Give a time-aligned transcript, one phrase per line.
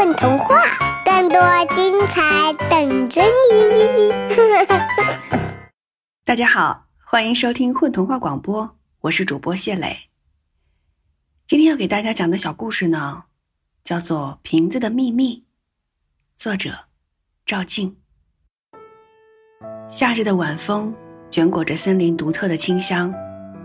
[0.00, 0.56] 混童话，
[1.04, 1.38] 更多
[1.74, 3.20] 精彩等着
[3.52, 4.10] 你！
[6.24, 9.94] 大家好，欢迎收听混童话广播，我是主播谢磊。
[11.46, 13.24] 今天要给大家讲的小故事呢，
[13.84, 15.36] 叫做《瓶子的秘密》，
[16.42, 16.70] 作者
[17.44, 17.94] 赵静。
[19.90, 20.94] 夏日的晚风
[21.30, 23.12] 卷裹着森林独特的清香，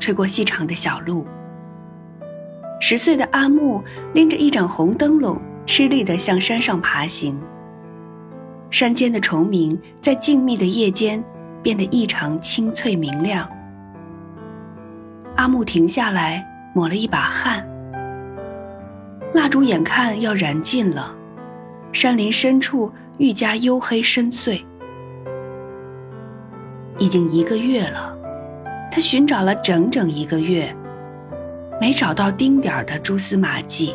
[0.02, 1.26] 吹过细长的小路。
[2.82, 3.82] 十岁的阿木
[4.14, 7.40] 拎着一盏红灯笼，吃力地向山上爬行。
[8.70, 11.24] 山间的虫鸣在静谧的夜间
[11.64, 13.50] 变得异常清脆明亮。
[15.36, 17.66] 阿木停下来，抹了一把汗。
[19.34, 21.14] 蜡烛眼看要燃尽了，
[21.92, 24.64] 山林深处愈加黝黑深邃。
[26.98, 28.18] 已经一个月了，
[28.92, 30.74] 他寻找了整整一个月。
[31.82, 33.94] 没找到丁点儿的蛛丝马迹。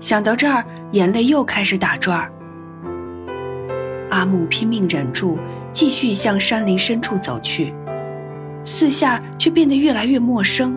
[0.00, 2.30] 想到这儿，眼泪又开始打转儿。
[4.10, 5.38] 阿木拼命忍住，
[5.72, 7.74] 继续向山林深处走去，
[8.64, 10.76] 四下却变得越来越陌生，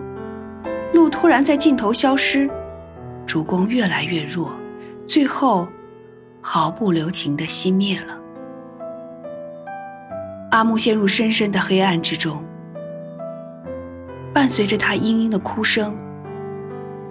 [0.92, 2.50] 路突然在尽头消失，
[3.26, 4.50] 烛光越来越弱，
[5.06, 5.66] 最后
[6.40, 8.18] 毫不留情地熄灭了。
[10.50, 12.42] 阿木陷入深深的黑暗之中。
[14.34, 15.94] 伴随着他嘤嘤的哭声，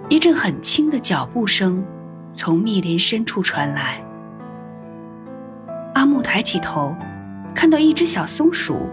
[0.08, 1.82] 一阵很轻的脚步声
[2.34, 4.02] 从密林深处传来。
[5.94, 6.94] 阿木抬起头，
[7.54, 8.88] 看到一只小松鼠。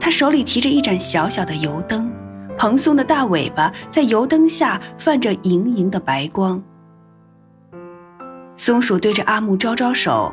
[0.00, 2.12] 它手里提着一盏小小的油灯，
[2.56, 6.62] 蓬松的大尾巴在油灯下泛着莹莹的白光。
[8.56, 10.32] 松鼠对着阿木招招手，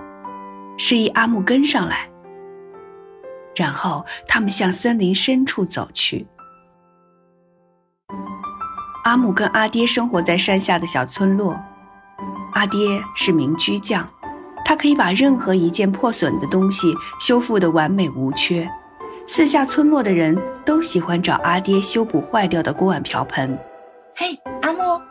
[0.77, 2.09] 示意阿木跟上来。
[3.55, 6.25] 然后他们向森林深处走去。
[9.03, 11.59] 阿木跟阿爹生活在山下的小村落，
[12.53, 14.05] 阿爹是名居匠，
[14.63, 18.69] 他可以把任何一件破损的东西修复的完美无缺。
[19.27, 23.57] 四下村落的人都喜欢找阿爹修补坏掉的锅碗瓢盆。
[24.15, 25.01] 嘿，阿木，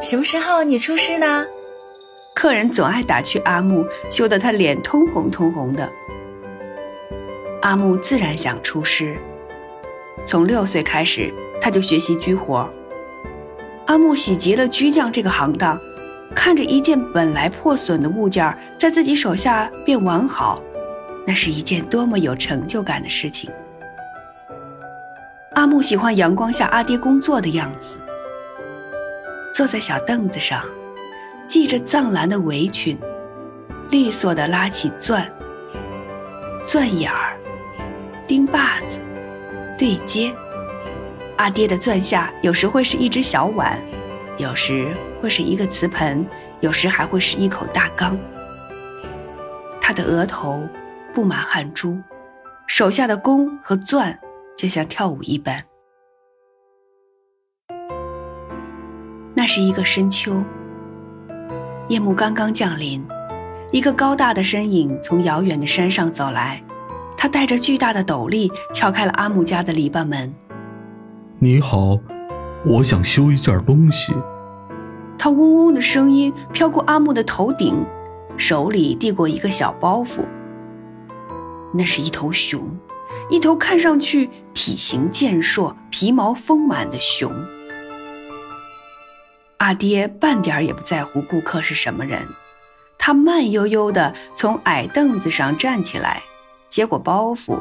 [0.00, 1.44] 什么时候你出师呢？
[2.34, 5.90] 客人总爱打趣阿木，羞得他脸通红通红的。
[7.62, 9.16] 阿木自然想出师，
[10.26, 12.68] 从六岁开始他就学习居活。
[13.86, 15.78] 阿木喜极了居匠这个行当，
[16.34, 20.62] 看着一件本来破损的物件在自己手下变完好，
[21.26, 23.50] 那是一件多么有成就感的事情。
[25.54, 27.98] 阿木喜欢阳光下阿爹工作的样子，
[29.52, 30.64] 坐在小凳子上，
[31.48, 32.96] 系着藏蓝的围裙，
[33.90, 35.28] 利索地拉起钻、
[36.64, 37.36] 钻眼儿、
[38.28, 39.00] 钉把子、
[39.76, 40.32] 对接。
[41.36, 43.78] 阿爹的钻下有时会是一只小碗，
[44.40, 44.88] 有时
[45.20, 46.26] 会是一个瓷盆，
[46.60, 48.16] 有时还会是一口大缸。
[49.82, 50.66] 他的额头
[51.14, 51.98] 布满汗珠，
[52.66, 54.18] 手下的弓和钻
[54.56, 55.62] 就像跳舞一般。
[59.34, 60.42] 那是一个深秋，
[61.88, 63.06] 夜幕刚刚降临，
[63.70, 66.62] 一个高大的身影从遥远的山上走来，
[67.14, 70.34] 他带着巨大的斗笠，敲开了阿木家的篱笆门。
[71.38, 71.98] 你好，
[72.64, 74.12] 我想修一件东西。
[75.18, 77.84] 他嗡嗡的声音飘过阿木的头顶，
[78.36, 80.20] 手里递过一个小包袱。
[81.72, 82.62] 那是一头熊，
[83.30, 87.30] 一头看上去体型健硕、皮毛丰满的熊。
[89.58, 92.20] 阿爹半点也不在乎顾客是什么人，
[92.98, 96.22] 他慢悠悠地从矮凳子上站起来，
[96.68, 97.58] 接过包袱，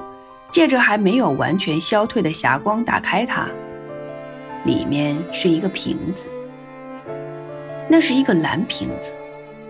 [0.50, 3.48] 借着还没有完全消退的霞光打开它。
[4.66, 6.25] 里面是一个瓶子，
[7.88, 9.12] 那是一个蓝瓶子，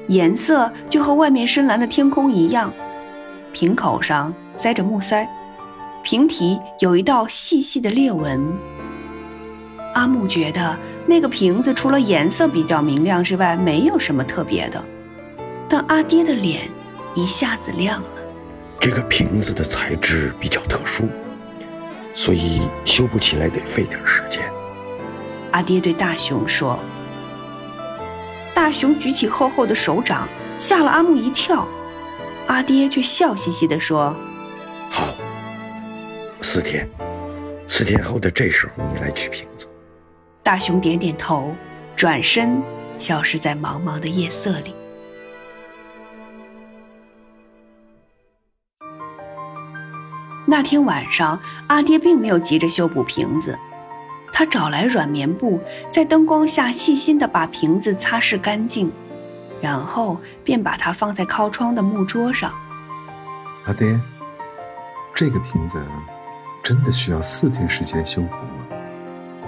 [0.08, 2.74] 颜色就和外面深蓝的天空一样。
[3.52, 5.28] 瓶口上塞着木塞，
[6.04, 8.46] 瓶体有一道细细的裂纹。
[9.96, 14.84] 阿木觉得那个瓶子除了颜色比较明亮之外，没有什么特别的。
[15.68, 16.62] 但阿爹的脸
[17.16, 18.08] 一下子亮了。
[18.80, 21.08] 这个瓶子的材质比较特殊，
[22.14, 24.42] 所以修补起来得费点时间。
[25.52, 26.80] 阿爹对大熊说
[28.54, 30.28] ：“大熊举起厚厚的手掌，
[30.60, 31.68] 吓了阿木一跳。
[32.48, 34.16] 阿爹却笑嘻嘻地说
[34.92, 35.14] ：‘好，
[36.42, 36.88] 四天，
[37.68, 39.68] 四天后的这时候你来取瓶子。’
[40.44, 41.56] 大熊点点头，
[41.96, 42.62] 转身
[42.98, 44.74] 消失在茫茫的夜色里。
[50.48, 53.58] 那天晚上，阿爹并没有急着修补瓶子。”
[54.40, 55.60] 他找来软棉布，
[55.92, 58.90] 在灯光下细心地把瓶子擦拭干净，
[59.62, 62.54] 然后便把它放在靠窗的木桌上。
[63.66, 64.00] 阿爹，
[65.14, 65.78] 这个瓶子
[66.64, 68.78] 真的需要四天时间修补吗？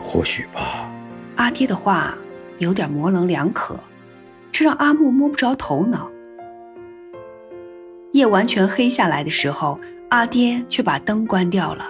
[0.04, 0.92] 或许吧。
[1.38, 2.14] 阿爹的话
[2.60, 3.80] 有点模棱两可，
[4.52, 6.10] 这让阿木摸不着头脑。
[8.12, 9.80] 夜完全黑下来的时候，
[10.10, 11.86] 阿爹却把灯关掉了。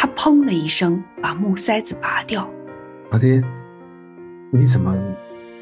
[0.00, 2.48] 他砰的一声把木塞子拔掉。
[3.10, 3.44] 阿爹，
[4.50, 4.96] 你怎么？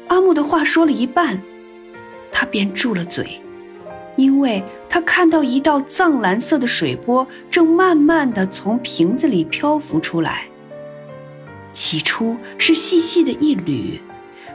[0.07, 1.41] 阿木的话说了一半，
[2.31, 3.41] 他便住了嘴，
[4.15, 10.45] 因为他看到一道藏蓝色的水波正慢慢的从瓶子里漂浮出来。
[11.73, 13.99] 起初是细细的一缕，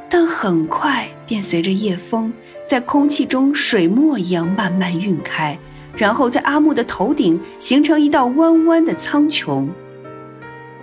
[0.09, 2.33] 但很快便随着夜风
[2.67, 5.59] 在空气中水墨一样慢慢晕开，
[5.97, 9.67] 然后在阿木的头顶形成一道弯弯的苍穹。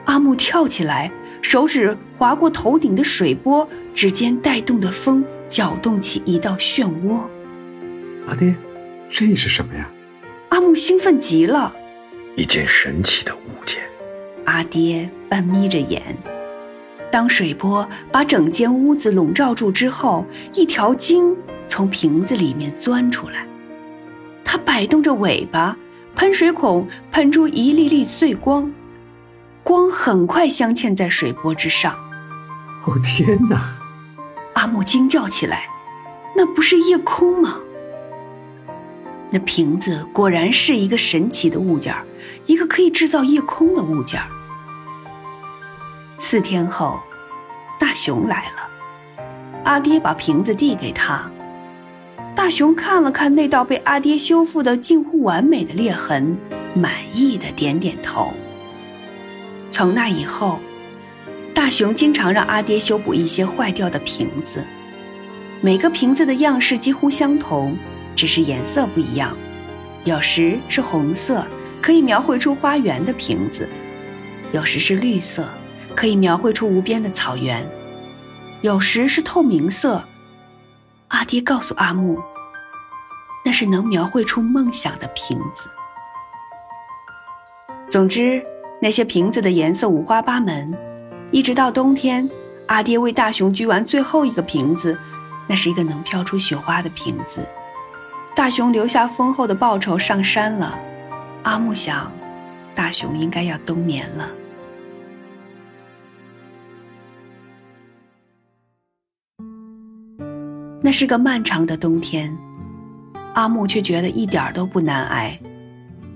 [0.06, 1.12] 阿木跳起来，
[1.42, 7.19] 手指划过头顶的水波，指尖带动的风搅动起一道漩涡。
[8.28, 8.56] 阿爹，
[9.10, 9.90] 这是什么呀？
[10.50, 11.74] 阿木兴奋极了，
[12.36, 13.81] 一件神奇的物件。
[14.46, 16.02] 阿爹半眯着眼，
[17.12, 21.36] 当水波把整间屋子笼罩住之后，一条鲸
[21.68, 23.46] 从瓶子里面钻出来，
[24.51, 25.77] 它摆动着尾巴，
[26.13, 28.69] 喷水孔喷出一粒粒碎光，
[29.63, 31.94] 光很快镶嵌在水波之上。
[32.86, 33.62] 哦天哪！
[34.56, 35.69] 阿木惊叫起来
[36.36, 37.59] ：“那不是夜空吗？”
[39.31, 42.06] 那瓶子果然是一个神奇的物件儿，
[42.45, 44.27] 一个可以制造夜空的物件儿。
[46.19, 47.00] 四天后，
[47.80, 49.24] 大熊来了，
[49.63, 51.24] 阿爹把瓶子递给他。
[52.33, 56.36] 大熊看了看那道被阿爹修复的近乎完美的裂痕，
[56.74, 58.33] 满意的点点头。
[59.69, 60.60] 从那以后，
[61.54, 64.63] 大熊经常让阿爹修补一些坏掉的瓶子，
[65.62, 67.78] 每个瓶子的样式几乎相同。
[68.13, 69.36] 只是颜色不一样，
[70.04, 71.45] 有时是红色，
[71.81, 73.63] 可以描绘出花园的瓶子；
[74.51, 75.48] 有时是绿色，
[75.95, 77.63] 可以描绘出无边的草原；
[78.62, 80.04] 有时是透明色。
[81.12, 82.18] 阿爹告诉阿木，
[83.44, 85.69] 那是能描绘出梦想的瓶子。
[87.90, 88.42] 总之，
[88.81, 90.74] 那些瓶子的颜色五花八门，
[91.30, 92.30] 一直到冬天，
[92.68, 94.98] 阿爹为大熊锯完最后一个瓶子，
[95.48, 97.46] 那是一个能飘出雪花的瓶子。
[98.34, 100.80] 大熊留下丰厚的报酬上山了，
[101.44, 102.10] 阿木想，
[102.74, 104.25] 大熊应该要冬眠了。
[110.92, 112.38] 那是个漫长的冬天，
[113.34, 115.40] 阿木却觉得一点都不难挨，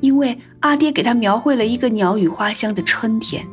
[0.01, 3.48] 因为阿爹给他描绘了一个鸟语花香的春天。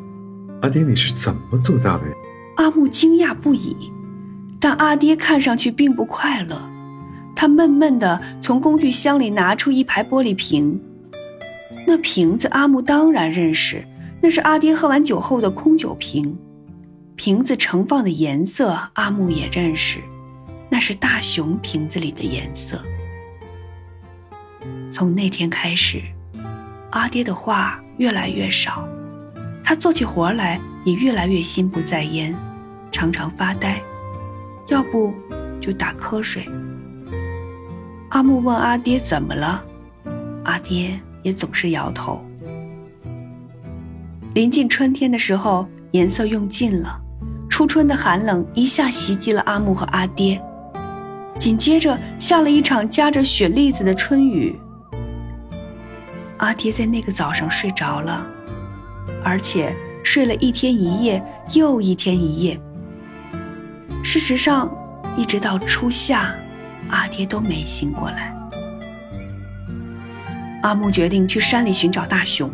[0.62, 2.12] 阿爹，你是怎么做到的呀？
[2.56, 3.92] 阿木惊讶不已，
[4.58, 6.60] 但阿爹看上去并不快乐。
[7.36, 10.76] 他闷闷地从工具箱里拿出一排玻璃瓶，
[11.86, 13.84] 那瓶子阿木当然认识，
[14.20, 16.36] 那是阿爹喝完酒后的空酒瓶。
[17.14, 20.00] 瓶子盛放的颜色阿木也认识，
[20.72, 22.80] 那是大熊瓶子里的颜色。
[24.90, 26.00] 从那天开始，
[26.92, 28.88] 阿爹的话越来越少，
[29.62, 32.34] 他做起活来也越来越心不在焉，
[32.90, 33.82] 常常发呆，
[34.68, 35.12] 要不
[35.60, 36.42] 就打瞌睡。
[38.08, 39.62] 阿木问阿爹怎么了，
[40.44, 42.18] 阿爹也总是摇头。
[44.32, 46.98] 临近春天的时候，颜色用尽了，
[47.50, 50.42] 初春的寒冷一下袭击了阿木和阿爹，
[51.42, 54.56] 紧接着下了一场夹着雪粒子的春雨。
[56.36, 58.24] 阿爹在那个早上睡着了，
[59.24, 61.20] 而且睡了一天一夜
[61.52, 62.60] 又一天一夜。
[64.04, 64.72] 事实上，
[65.16, 66.32] 一直到初夏。
[66.90, 68.32] 阿爹都没醒过来。
[70.62, 72.48] 阿木决定去山里寻找大熊。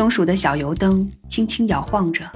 [0.00, 2.26] 松鼠的小油灯轻轻摇晃着，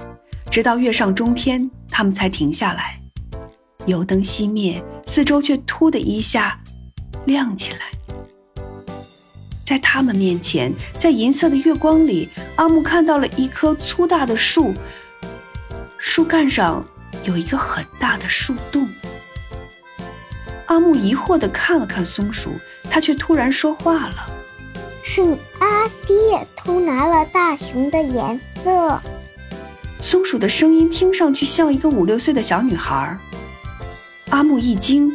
[0.51, 2.95] 直到月上中天，他们才停下来。
[3.87, 6.59] 油灯熄灭，四周却突的一下
[7.25, 7.79] 亮起来。
[9.65, 14.71] 在他们面前，在银色的月光里，阿木看到了一棵粗大的树。
[15.97, 16.85] 树干上
[17.23, 18.87] 有一个很大的树洞。
[20.67, 22.51] 阿木疑惑地看了看松鼠，
[22.91, 24.29] 它却突然说话了
[25.03, 25.23] ：“是
[25.57, 25.64] 阿
[26.07, 28.99] 爹偷拿了大熊的颜色。”
[30.01, 33.17] 松鼠的声音听上去像一个五六岁的小女孩。
[34.29, 35.11] 阿木一惊，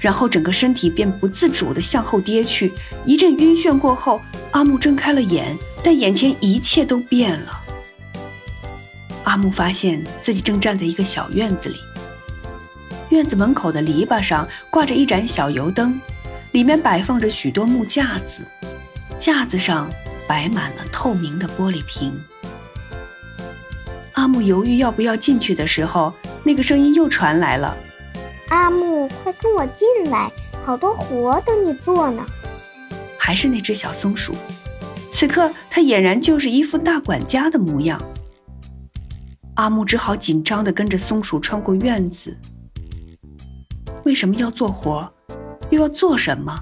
[0.00, 2.72] 然后整个身体便不自主地向后跌去。
[3.04, 4.20] 一阵晕眩过后，
[4.52, 7.60] 阿木睁开了眼，但眼前一切都变了。
[9.24, 11.76] 阿木发现自己正站在一个小院子里，
[13.10, 16.00] 院子门口的篱笆上挂着一盏小油灯，
[16.52, 18.42] 里面摆放着许多木架子，
[19.18, 19.90] 架子上
[20.30, 22.12] 摆满了透明的玻璃瓶。
[24.12, 27.76] 阿木犹豫要不要进去的时候，那个声音又传来了
[28.50, 30.30] ：“阿木，快跟我进来，
[30.64, 32.24] 好多活等你做呢。”
[33.18, 34.32] 还是那只小松鼠，
[35.10, 38.00] 此刻它俨然就是一副大管家的模样。
[39.56, 42.38] 阿木只好紧张地跟着松鼠穿过院子。
[44.04, 45.12] 为什么要做活？
[45.70, 46.56] 又要做什么？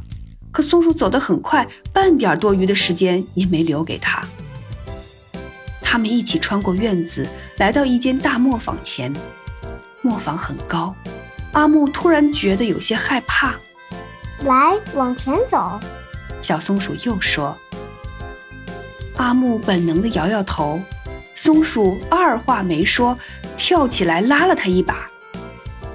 [0.50, 4.22] 可松鼠走得很快，半点多余的时间也没留给他。
[5.80, 7.26] 他们一起穿过院子，
[7.58, 9.12] 来到一间大磨坊前。
[10.02, 10.94] 磨坊很高，
[11.52, 13.54] 阿木突然觉得有些害怕。
[14.44, 15.80] 来，往前走。
[16.42, 17.56] 小松鼠又说。
[19.16, 20.80] 阿木本能地摇摇头。
[21.34, 23.16] 松鼠二话没说，
[23.56, 25.08] 跳起来拉了他一把，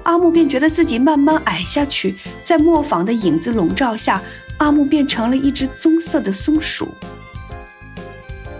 [0.02, 4.22] 阿木便觉得自己慢慢矮下去，在磨坊的影子笼罩下，
[4.64, 6.88] 阿木变成了一只棕色的松鼠。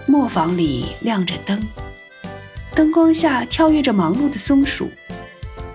[0.05, 1.59] 磨坊里亮着灯，
[2.75, 4.87] 灯光下跳跃着忙碌的松鼠，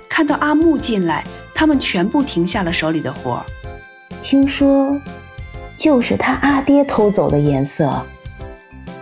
[0.08, 3.44] 看到阿木进来，他们全部停下了手里的活儿。
[4.22, 4.96] 听说，
[5.76, 8.00] 就是他阿爹偷走的颜色。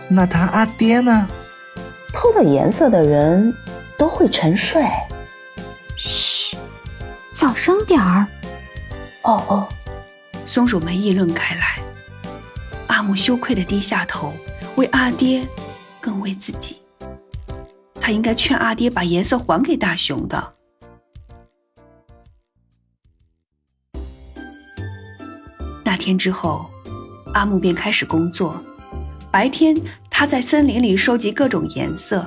[0.07, 1.27] 那他阿爹呢？
[2.11, 3.53] 偷了颜色的人
[3.99, 4.83] 都会沉睡。
[5.95, 6.57] 嘘，
[7.31, 8.25] 小声点儿。
[9.21, 9.67] 哦哦，
[10.49, 11.79] 松鼠们议论开来。
[12.87, 14.33] 阿木羞愧地低下头，
[14.77, 15.47] 为阿爹，
[16.01, 16.81] 更为自己。
[18.01, 20.53] 他应该劝阿爹把颜色还给大熊的。
[25.83, 26.67] 那天之后，
[27.35, 28.59] 阿木便开始工作。
[29.29, 29.77] 白天，
[30.09, 32.25] 他在森林里收集各种颜色：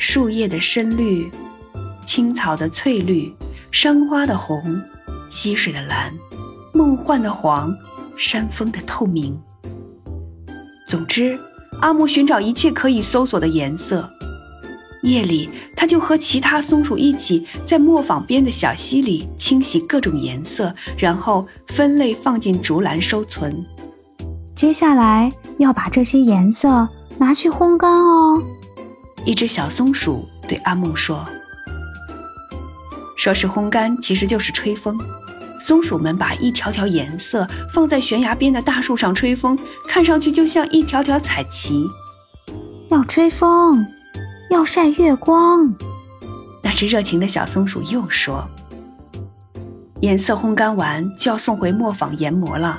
[0.00, 1.30] 树叶的深绿、
[2.04, 3.32] 青草的翠绿、
[3.70, 4.60] 山花的红、
[5.30, 6.12] 溪水的蓝、
[6.76, 7.74] 梦幻的黄、
[8.18, 9.36] 山峰的透明。
[10.86, 11.38] 总之，
[11.80, 14.08] 阿木寻找一切可以搜索的颜色。
[15.02, 23.64] 夜里，他就和其他松鼠一起在磨坊边的小溪里清洗各种颜色，然后分类放进竹篮收存。
[24.54, 28.42] 接下来要把这些颜色拿去烘干哦。
[29.24, 31.24] 一只小松鼠对阿木说
[33.16, 34.98] ：“说是烘干，其实就是吹风。
[35.66, 37.44] 松鼠们把一条条颜色
[37.74, 39.58] 放在悬崖边的大树上吹风，
[39.88, 41.84] 看上去就像一条条彩旗。
[42.88, 43.84] 要吹风，
[44.48, 45.74] 要晒月光。”
[46.62, 48.46] 那只热情的小松鼠又说
[50.02, 52.78] ：“颜色烘干完就要送回磨坊研磨了。”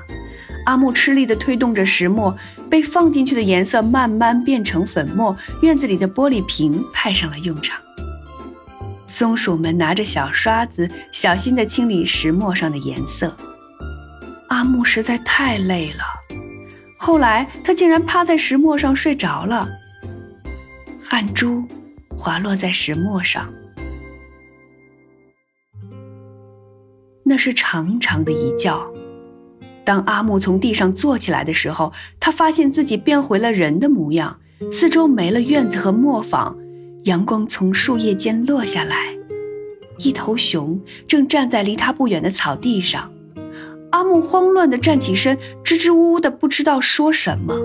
[0.66, 2.34] 阿木吃力地推动着石磨，
[2.70, 7.78] 被放进去的颜色慢慢变成粉末，院子里的玻璃瓶派上了用场。
[9.18, 13.36] 松鼠们拿着小刷子，小心地清理石磨上的颜色。
[14.50, 16.04] 阿木实在太累了，
[17.00, 19.68] 后来他竟然趴在石磨上睡着了，
[21.04, 21.66] 汗珠
[22.16, 23.44] 滑落在石磨上。
[27.24, 28.80] 那是长长的一觉。
[29.84, 34.40] 当阿木从地上坐起来的时候，他发现自己变回了人的模样，
[34.72, 36.56] 四周没了院子和磨坊，
[37.08, 39.16] 阳光从树叶间落下来，
[39.98, 43.10] 一头熊正站在离他不远的草地上。
[43.92, 47.56] 阿木慌乱地站起身，支支吾吾的不知道说什么。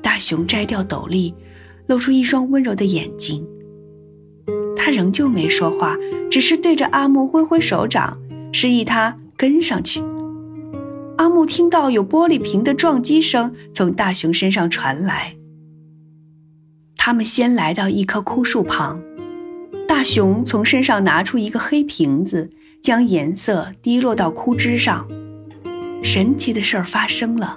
[0.00, 1.34] 大熊摘掉斗笠，
[1.88, 3.44] 露出一双温柔的眼睛。
[4.76, 5.96] 他仍旧没说话，
[6.30, 8.16] 只是对着阿木挥挥手掌，
[8.52, 10.00] 示意他跟上去。
[11.16, 15.34] 阿木听到有玻璃瓶的撞击声从大熊身上传来。
[16.98, 19.00] 他们先来到一棵枯树旁，
[19.86, 22.50] 大熊从身上拿出一个黑瓶子，
[22.82, 25.08] 将颜色滴落到枯枝上。
[26.02, 27.56] 神奇的事儿发生了，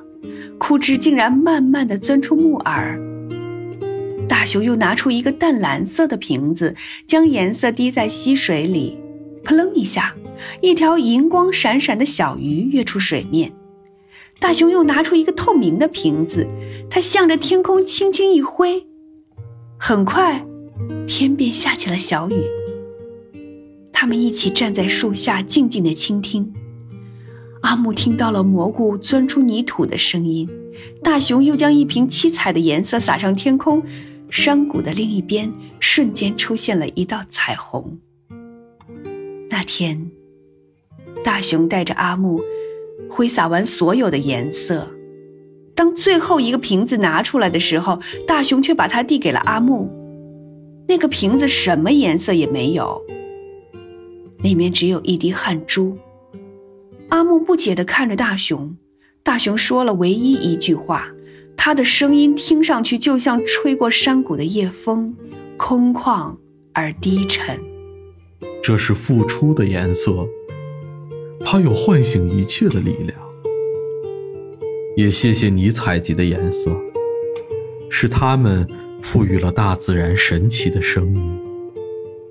[0.57, 2.98] 枯枝竟然慢慢的钻出木耳。
[4.29, 6.74] 大熊又拿出一个淡蓝色的瓶子，
[7.05, 8.98] 将颜色滴在溪水里。
[9.43, 10.13] 扑棱一下，
[10.62, 13.51] 一条银光闪闪的小鱼跃出水面。
[14.39, 16.48] 大熊又拿出一个透明的瓶子，
[16.89, 18.86] 他向着天空轻轻一挥，
[19.84, 20.46] 很快，
[21.08, 22.36] 天便下起了小雨。
[23.92, 26.54] 他们一起站在树下，静静地倾听。
[27.62, 30.48] 阿木听到了蘑菇钻出泥土的声音。
[31.02, 33.82] 大熊又将一瓶七彩的颜色洒上天空，
[34.30, 37.98] 山谷的另一边瞬间出现了一道彩虹。
[39.50, 40.12] 那天，
[41.24, 42.40] 大熊带着阿木
[43.10, 44.88] 挥洒完所有的颜色。
[45.82, 49.90] 当最后一个瓶子拿出来的时候，大熊却把它递给了阿木。
[50.88, 53.02] 那个瓶子什么颜色也没有，
[54.44, 55.98] 里面只有一滴汗珠。
[57.10, 58.78] 阿木不解地看着大熊，
[59.24, 61.08] 大熊说了唯一一句话，
[61.58, 65.16] 他的声音听上去就像吹过山谷的夜风，
[65.58, 66.36] 空旷
[66.74, 67.60] 而低沉。
[68.62, 70.28] 这是付出的颜色，
[71.44, 73.31] 它有唤醒一切的力量。
[74.95, 76.75] 也谢谢你采集的颜色，
[77.89, 78.67] 是它们
[79.01, 81.39] 赋予了大自然神奇的生命。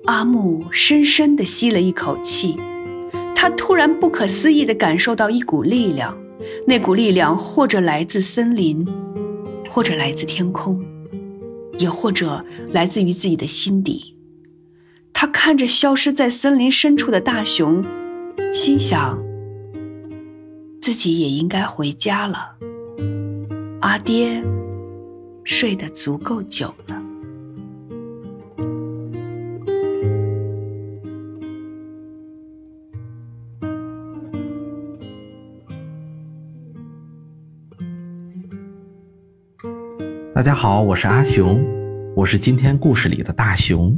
[0.05, 2.55] 阿木深深地吸了一口气，
[3.35, 6.15] 他突然不可思议地感受到一股力量，
[6.67, 8.87] 那股力量或者来自森林，
[9.69, 10.83] 或者来自天空，
[11.79, 14.15] 也或者来自于自己的心底。
[15.13, 17.83] 他看着消失在森林深处的大熊，
[18.53, 19.30] 心想。
[20.81, 22.55] 自己也应该回家了。
[23.81, 24.43] 阿爹
[25.43, 26.99] 睡得足够久了。
[40.33, 41.63] 大家好，我是阿雄，
[42.15, 43.95] 我是今天故事里的大熊。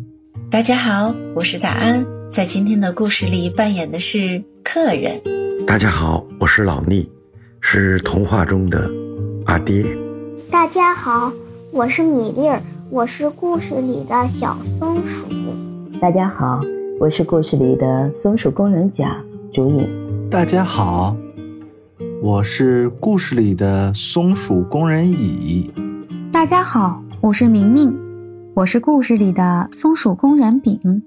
[0.52, 5.22] 大家好，我是大安，在今天的故事里扮演的是客人。
[5.66, 7.08] 大家好，我是老聂，
[7.62, 8.92] 是童话中的
[9.46, 9.86] 阿爹。
[10.52, 11.32] 大家好，
[11.72, 15.26] 我是米粒儿，我是故事里的小松鼠。
[16.02, 16.60] 大家好，
[17.00, 19.24] 我是故事里的松鼠工人甲
[19.54, 20.30] 竹影。
[20.30, 21.16] 大家好，
[22.22, 25.72] 我是故事里的松鼠工人乙。
[26.30, 27.98] 大家好，我是明明，
[28.54, 31.04] 我是故事里的松鼠工人丙。